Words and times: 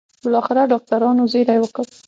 بالاخره 0.23 0.61
ډاکټرانو 0.71 1.23
زېری 1.31 1.57
وکړ. 1.61 1.85